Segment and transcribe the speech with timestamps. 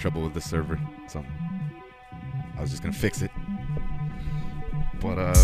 [0.00, 1.22] trouble with the server, so
[2.56, 3.30] I was just gonna fix it.
[4.98, 5.34] But uh,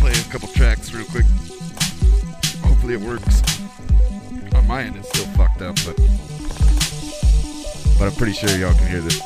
[0.00, 1.24] play a couple tracks real quick.
[2.62, 3.42] Hopefully it works.
[4.54, 5.96] On my end, it's still fucked up, but
[7.98, 9.18] but I'm pretty sure y'all can hear this.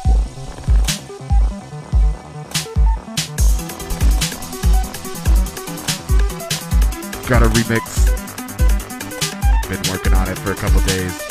[7.28, 8.06] Got a remix.
[9.69, 11.30] Been working on it for a couple days.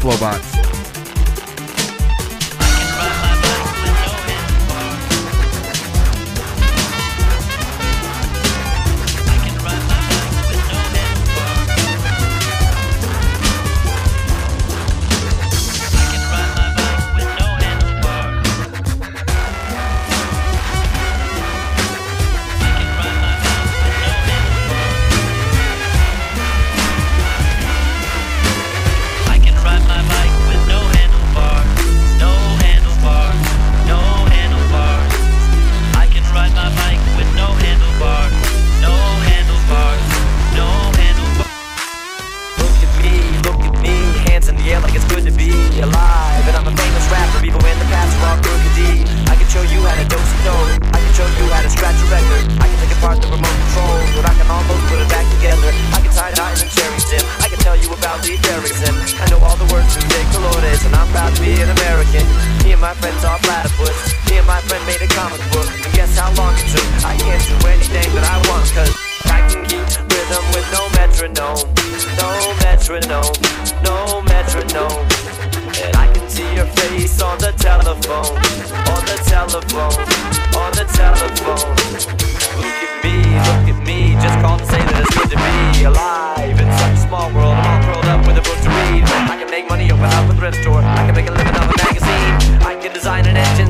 [0.00, 0.69] Flowbots.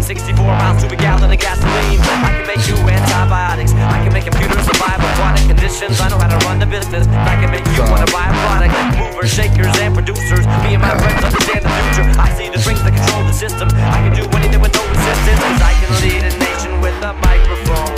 [0.03, 2.01] 64 miles to a gallon of gasoline.
[2.25, 3.73] I can make you antibiotics.
[3.75, 6.01] I can make computers survive aquatic conditions.
[6.01, 7.07] I know how to run the business.
[7.07, 8.73] I can make you wanna buy a product.
[8.97, 10.47] Movers, shakers, and producers.
[10.65, 12.07] Me and my friends understand the future.
[12.17, 13.69] I see the strength that control the system.
[13.77, 15.41] I can do anything with no resistance.
[15.41, 17.97] Cause I can lead a nation with a microphone.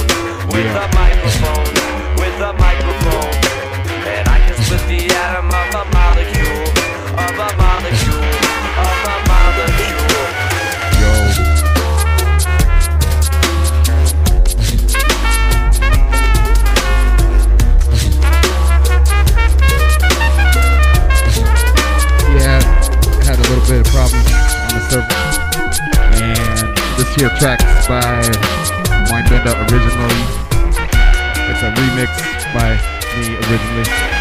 [0.50, 1.66] With a microphone.
[2.18, 3.32] With a microphone.
[4.10, 5.81] And I can split the atom of a
[23.92, 24.24] problems
[24.56, 25.20] on the server.
[26.16, 28.00] And this here track's by
[29.12, 30.22] Mindbender originally.
[31.50, 32.10] It's a remix
[32.54, 32.80] by
[33.20, 34.11] me originally.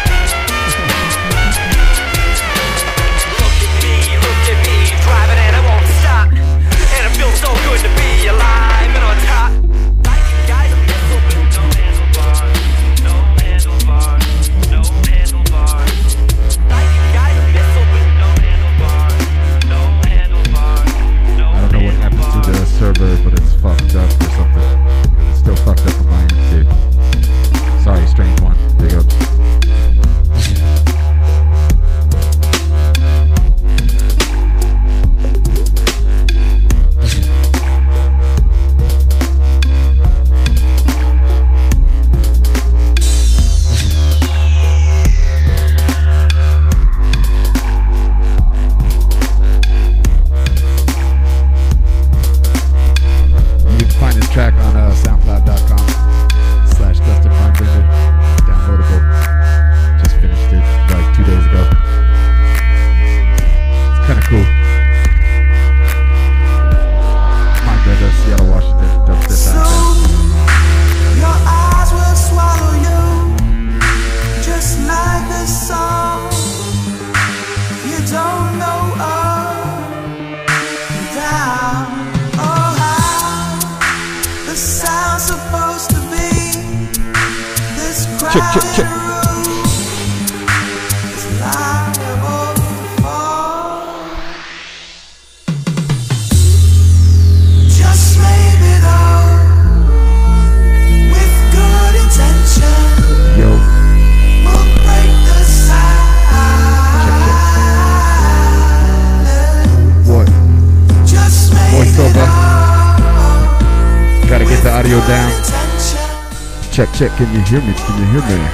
[117.52, 117.74] hear me?
[117.74, 118.44] Can you hear me?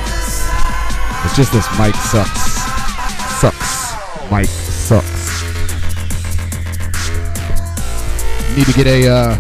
[1.25, 2.41] It's just this mic sucks.
[3.39, 3.95] Sucks.
[4.29, 5.45] Mic sucks.
[8.57, 9.39] Need to get a uh,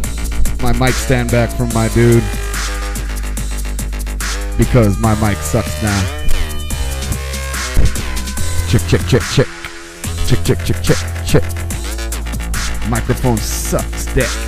[0.63, 2.23] my mic stand back from my dude
[4.57, 6.03] because my mic sucks now.
[8.69, 9.47] Check, check, check, check.
[10.29, 11.45] Check, check, check, chick.
[12.89, 14.48] Microphone sucks, dick.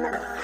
[0.00, 0.41] なん。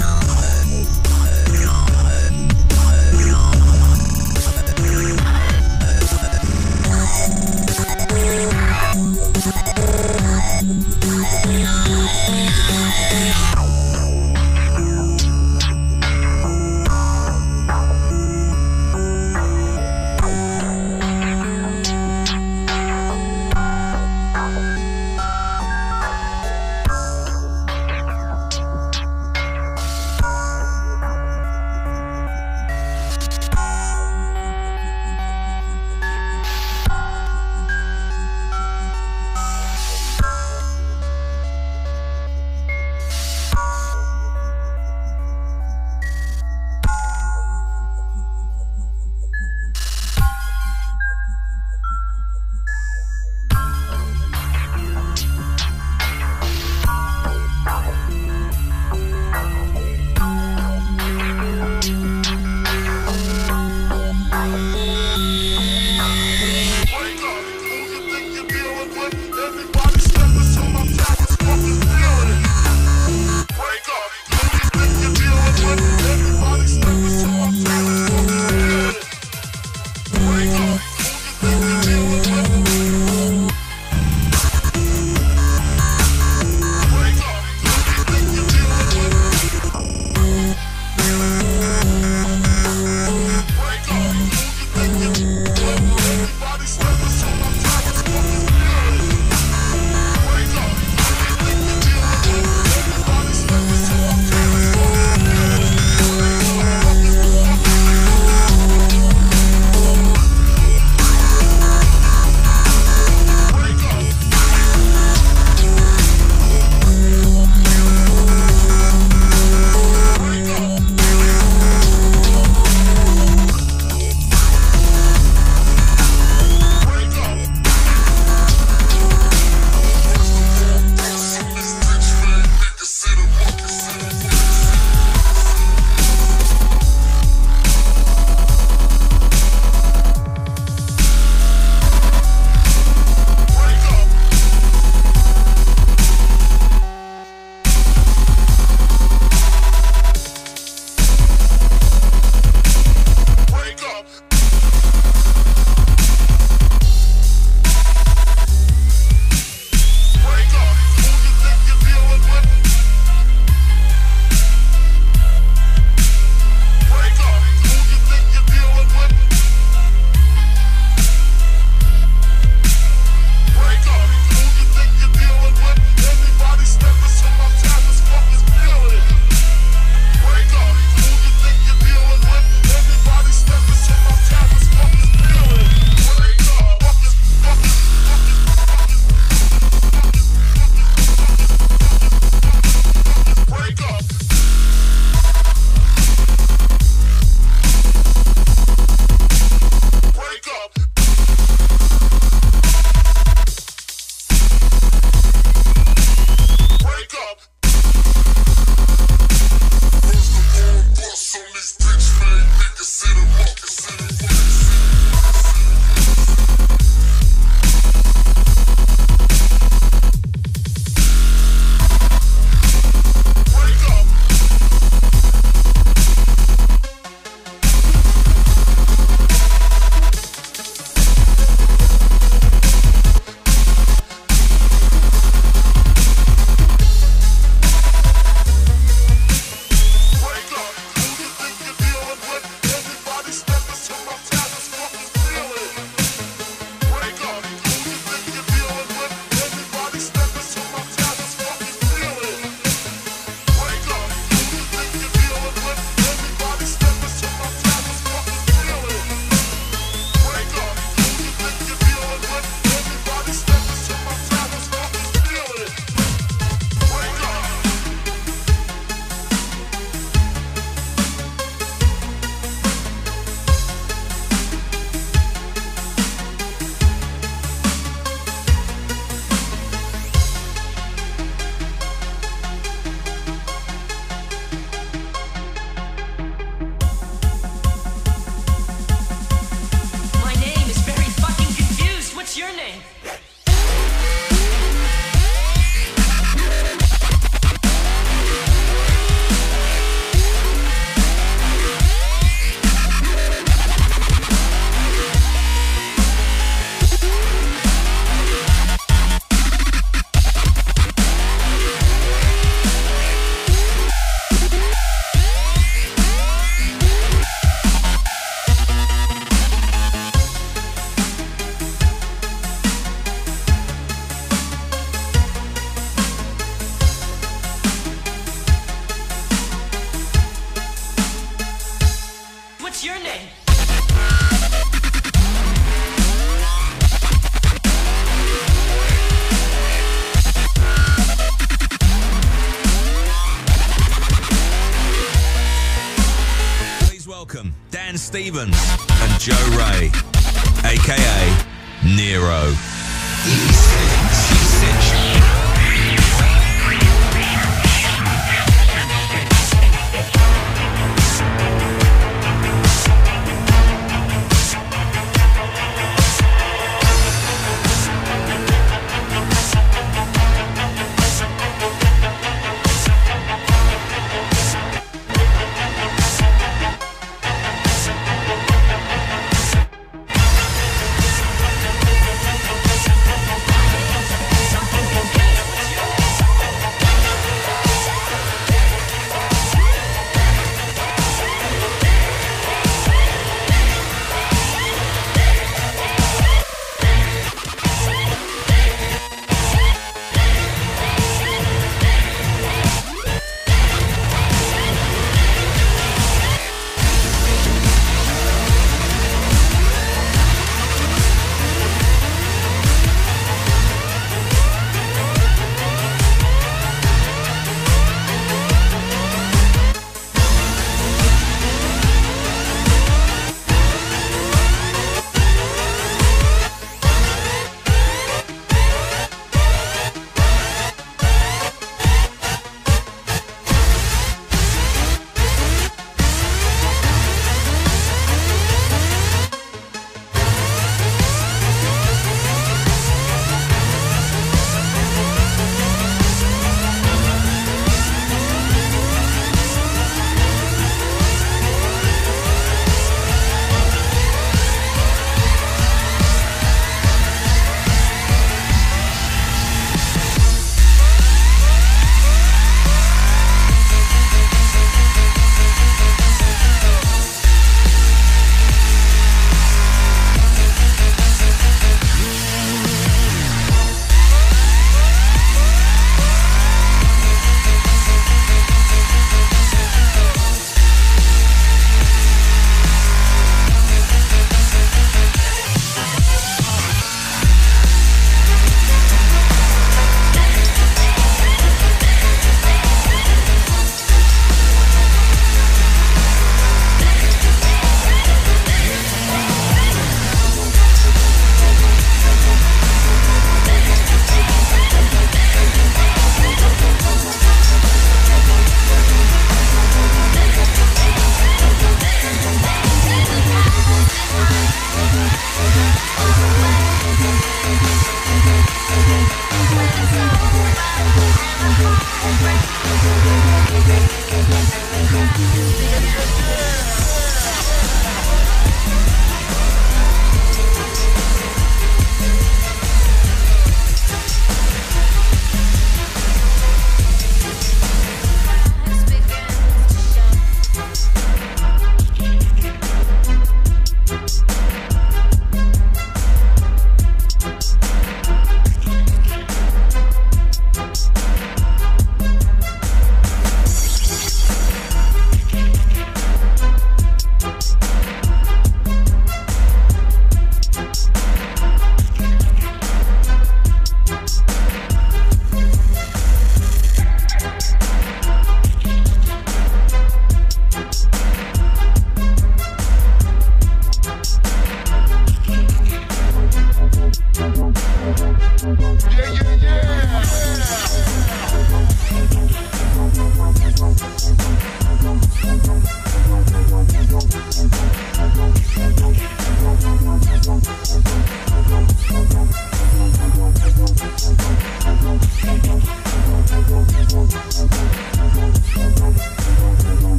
[0.00, 0.99] Genre.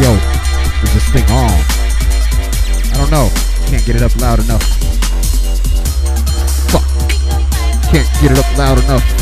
[0.00, 0.14] Yo.
[0.14, 1.50] Is this thing on?
[2.92, 3.28] I don't know.
[3.66, 4.62] Can't get it up loud enough.
[6.70, 6.82] Fuck.
[7.90, 9.21] Can't get it up loud enough.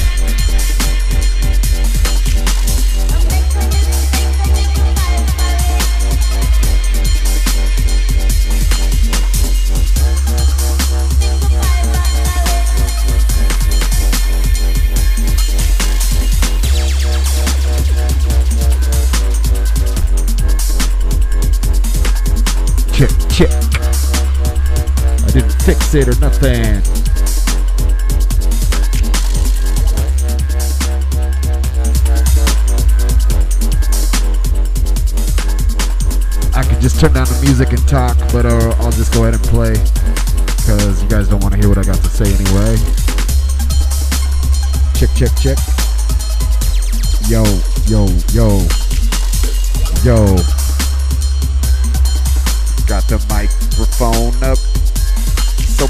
[25.92, 26.76] Nothing.
[36.54, 39.34] I could just turn down the music and talk, but uh, I'll just go ahead
[39.34, 39.72] and play
[40.58, 42.76] because you guys don't want to hear what I got to say anyway.
[44.94, 45.58] Check, check, check.
[47.26, 47.42] Yo,
[47.90, 48.62] yo, yo,
[50.04, 50.36] yo.
[52.86, 54.69] Got the microphone up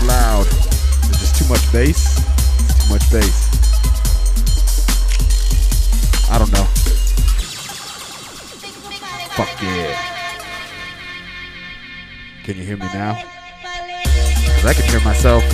[0.03, 0.47] loud.
[0.47, 2.19] There's just too much bass.
[2.69, 3.49] It's too much bass.
[6.31, 6.65] I don't know.
[9.37, 9.97] Fuck yeah.
[12.45, 13.15] Can you hear me now?
[13.15, 15.45] 'Cause I can hear myself.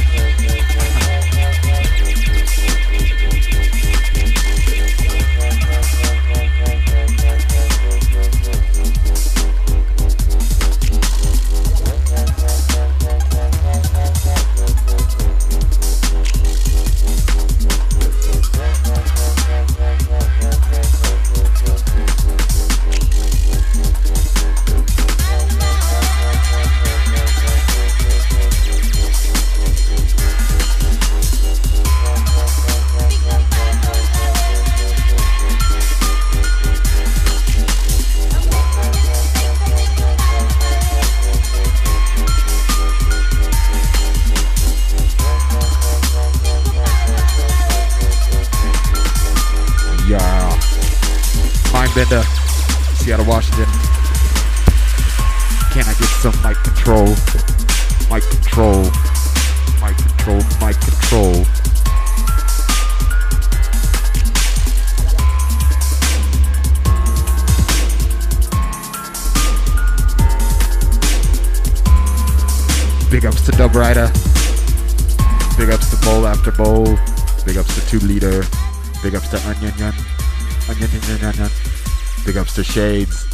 [82.77, 83.25] Shades.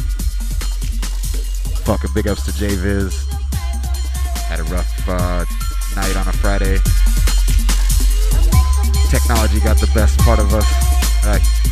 [1.83, 3.29] Fucking big ups to JViz.
[4.47, 5.43] Had a rough uh,
[5.97, 6.77] night on a Friday.
[9.09, 11.62] Technology got the best part of us.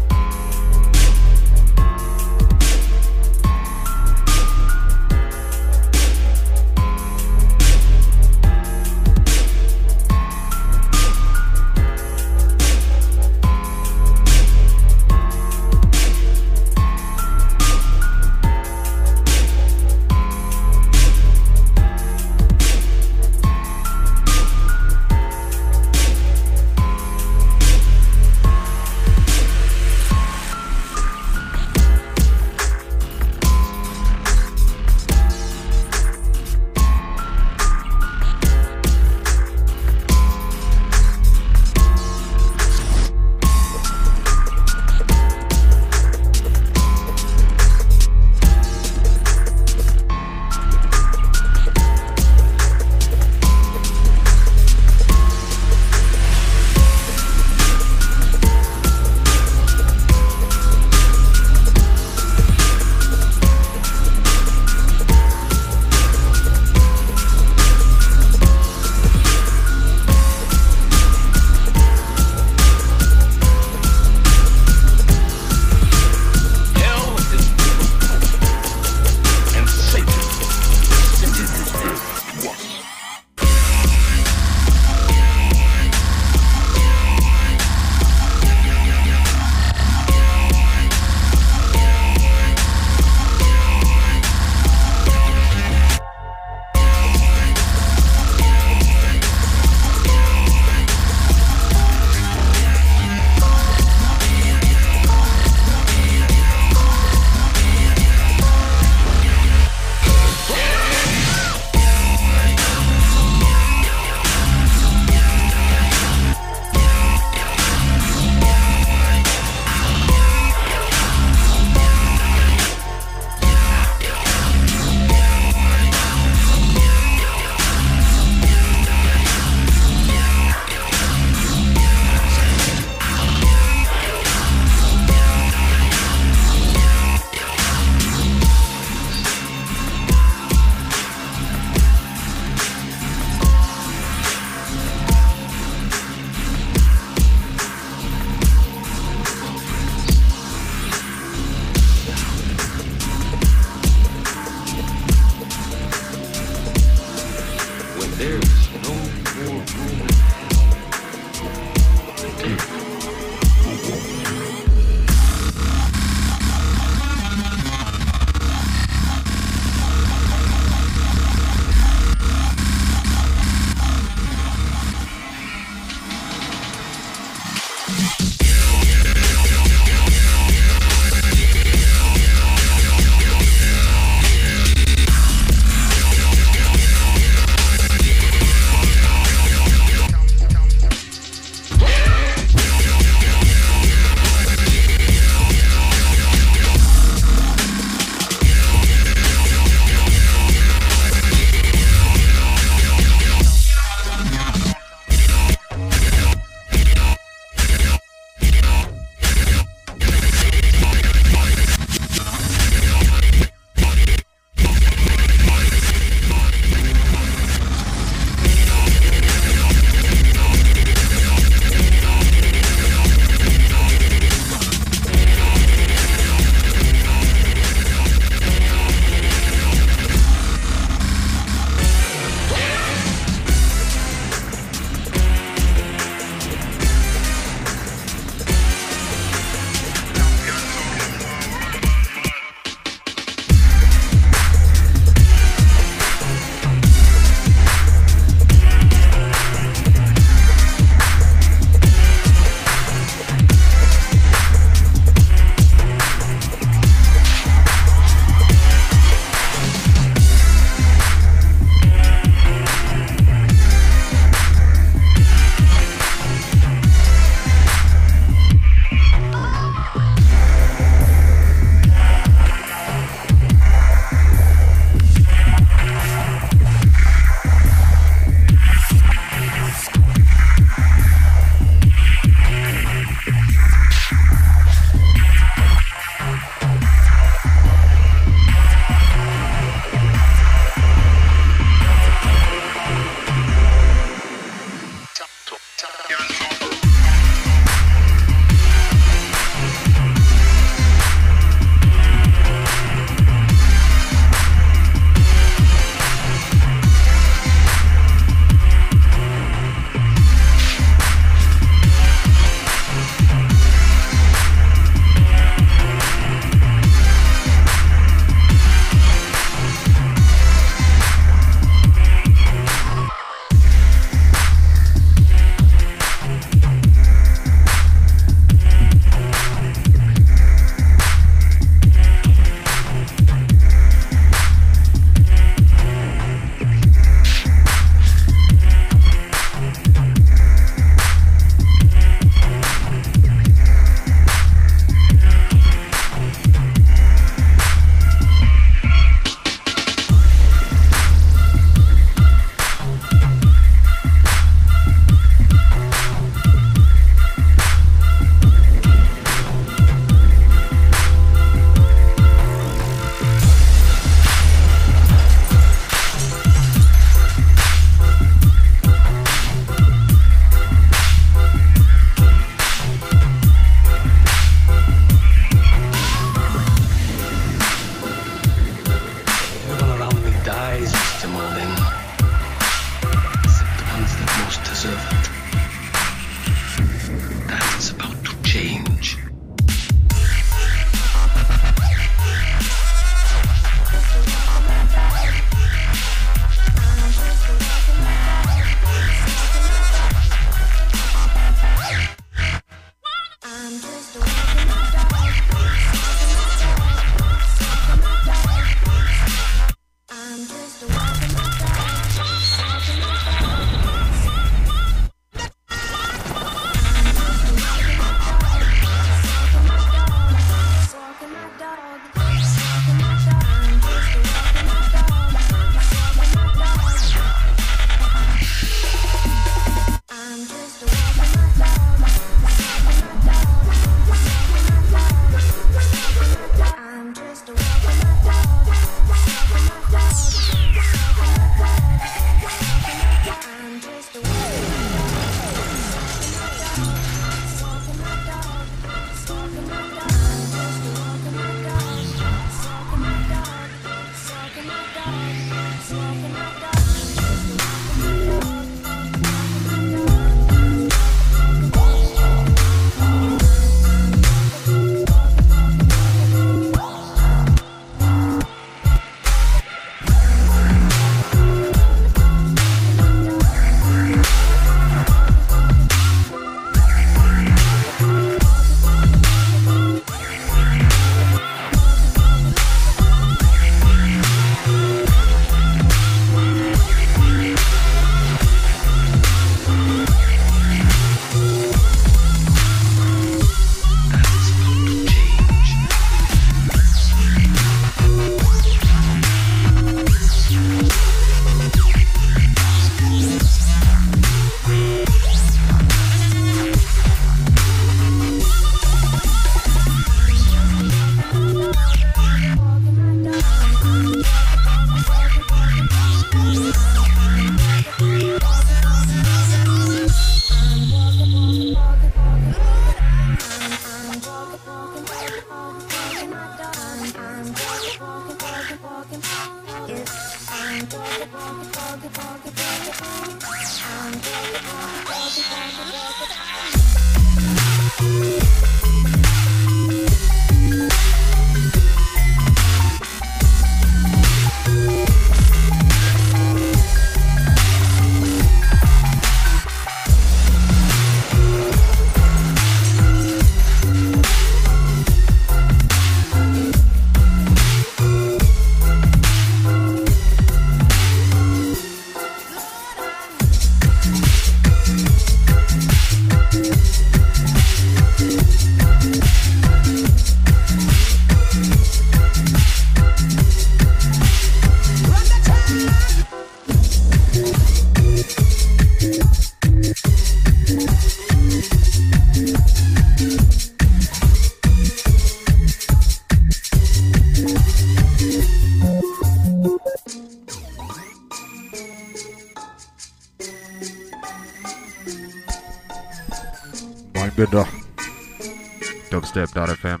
[599.10, 600.00] Dubstep.fm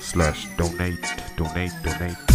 [0.00, 1.04] slash donate,
[1.36, 2.27] donate, donate.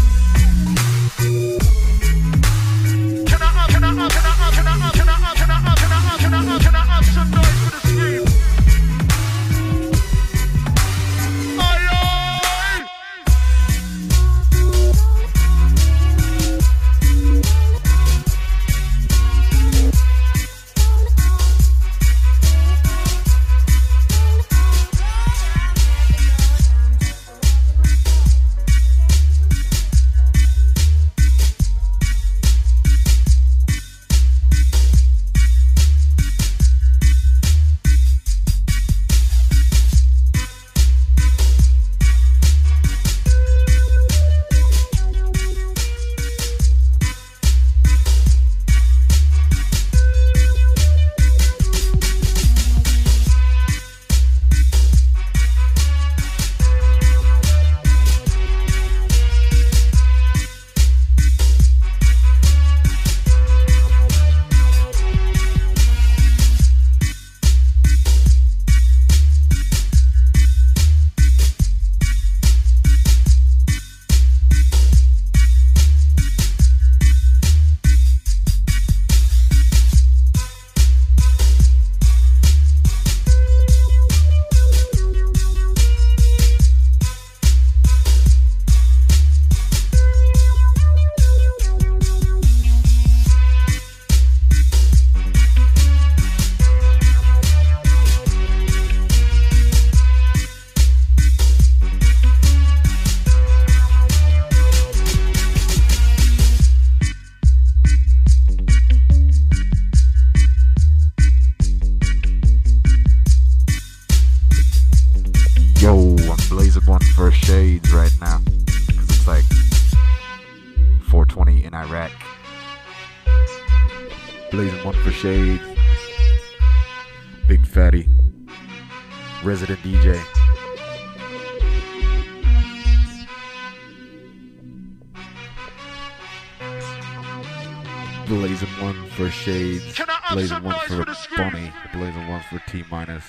[139.44, 140.02] Shades.
[140.32, 141.72] Blazing one for Bunny.
[141.94, 143.24] Blazing one for T minus.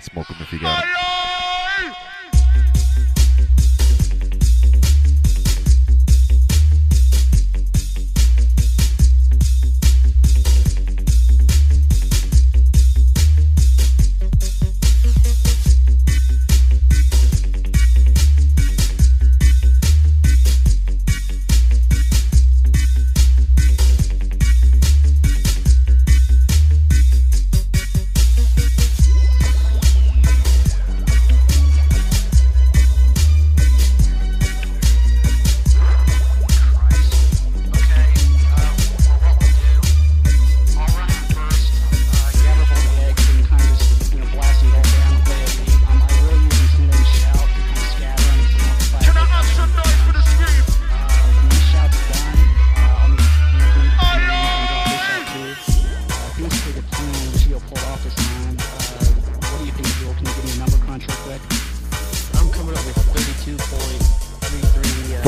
[0.00, 1.94] Smoke 'em if you got 'em.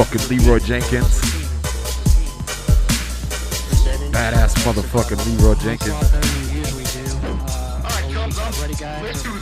[0.09, 1.21] Fucking Leroy Jenkins.
[4.11, 6.39] Badass motherfucking Leroy Jenkins.
[9.13, 9.38] just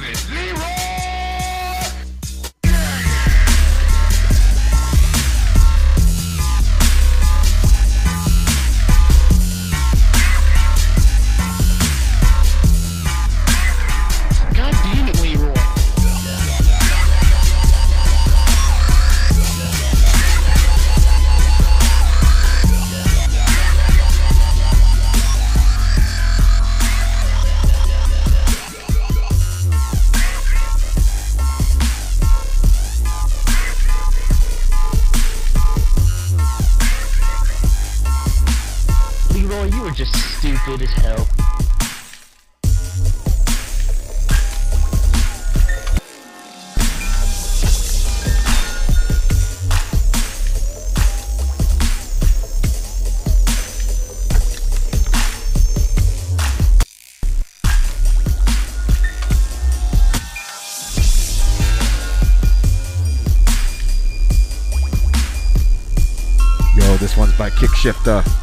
[67.87, 68.36] one's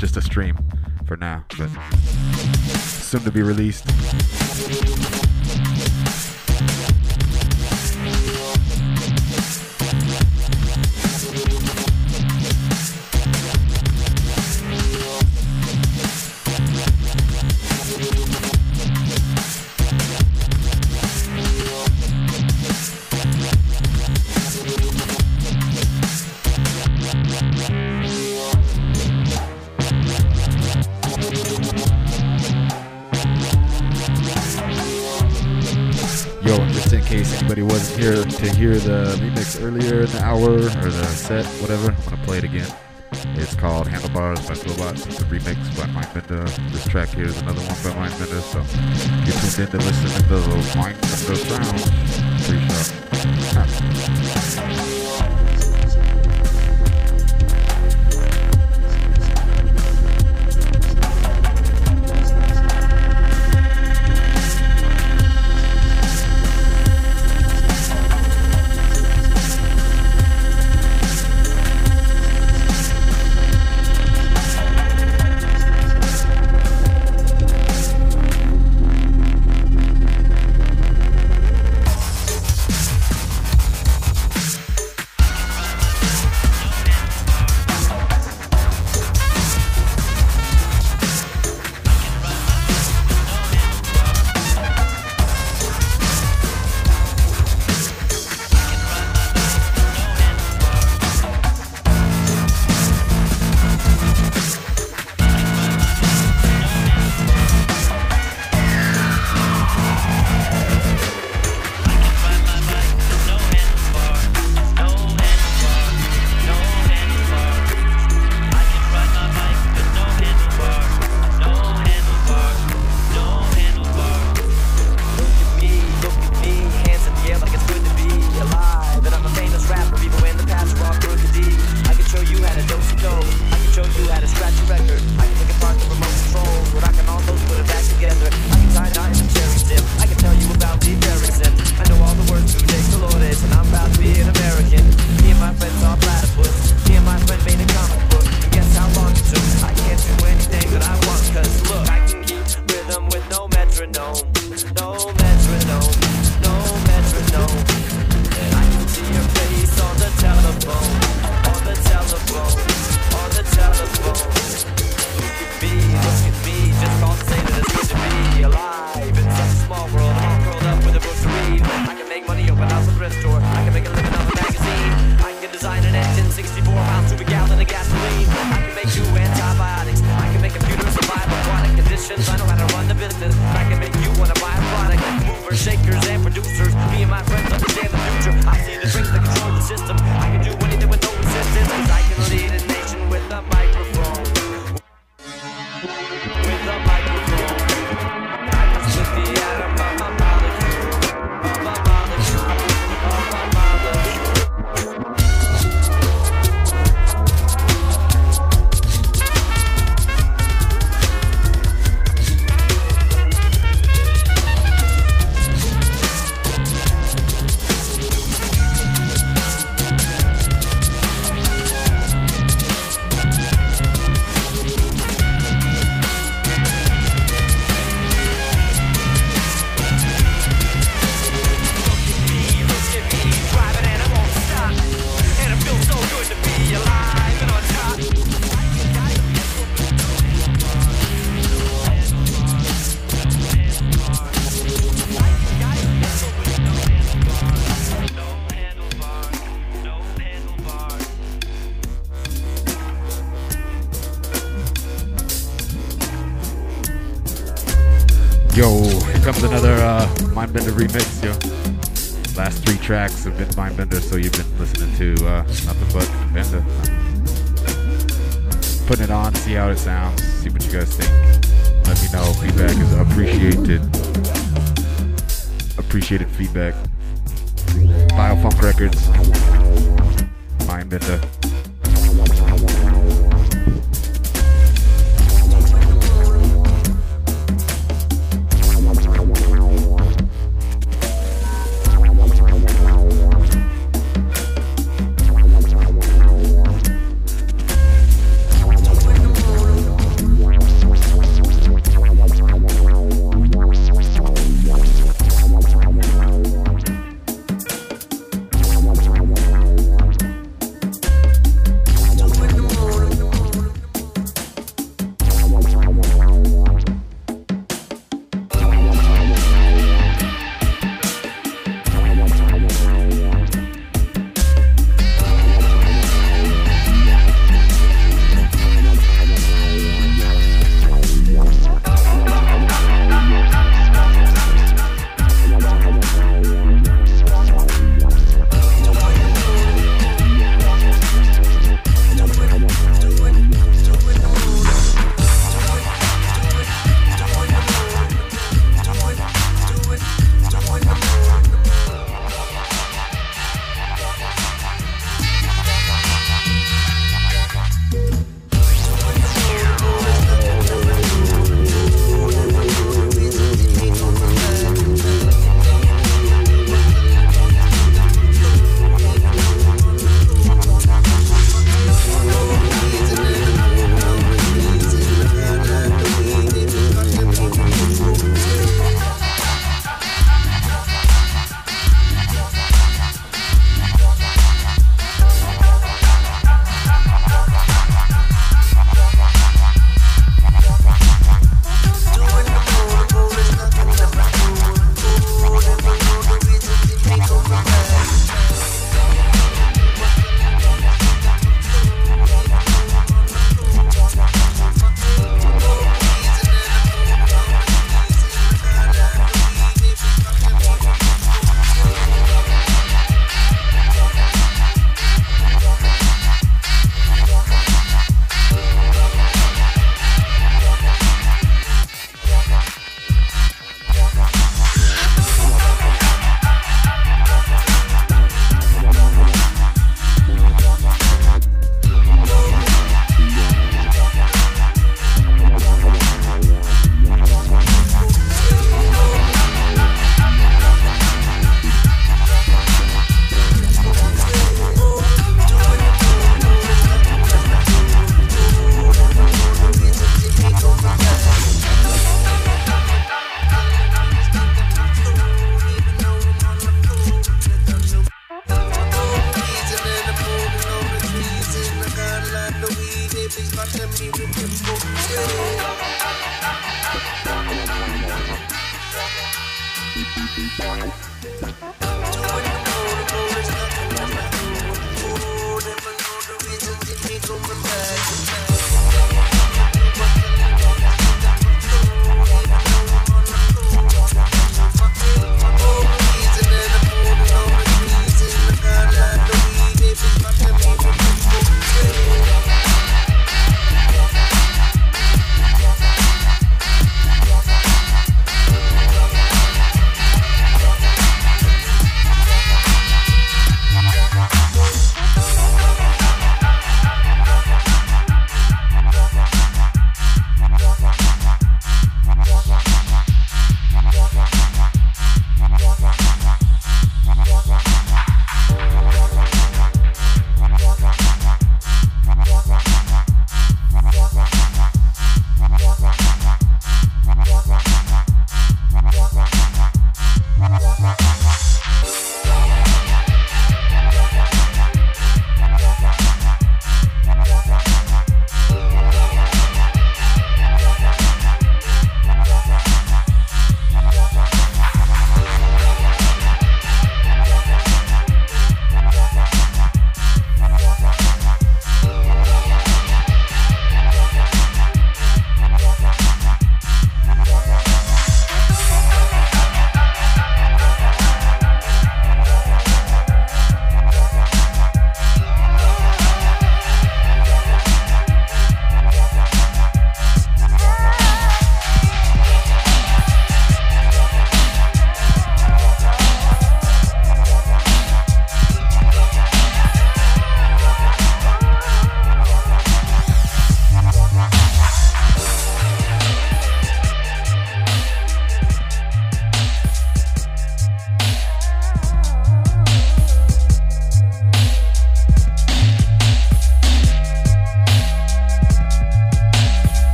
[0.00, 0.56] just a stream
[1.04, 1.68] for now, but
[2.78, 3.84] soon to be released.
[38.00, 42.16] Here to hear the remix earlier in the hour or the set, whatever, I'm gonna
[42.24, 42.66] play it again.
[43.34, 45.04] It's called Handlebars by Flobots.
[45.06, 46.48] It's a remix by Mindbender.
[46.72, 48.62] This track here is another one by Mindbender, so
[49.26, 50.40] get tuned in to listen to the
[50.78, 51.36] Mindbender
[52.88, 52.99] sound.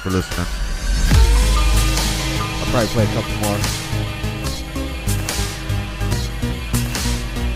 [0.00, 0.46] For listening.
[2.58, 3.60] I'll probably play a couple more.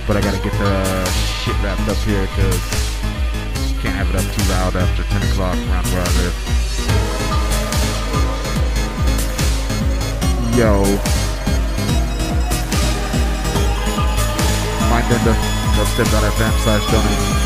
[0.07, 1.05] But I gotta get the uh,
[1.41, 2.61] shit wrapped up here because
[3.81, 6.37] can't have it up too loud after 10 o'clock around where I live.
[10.57, 10.85] Yo.
[14.91, 15.37] Mind Mindbender,
[15.77, 17.44] dubstep.fm slash donate.